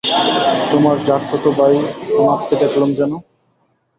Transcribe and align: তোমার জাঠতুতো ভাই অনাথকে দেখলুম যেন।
তোমার 0.71 0.95
জাঠতুতো 1.05 1.49
ভাই 1.51 1.75
অনাথকে 2.19 2.55
দেখলুম 2.55 2.89
যেন। 2.93 3.11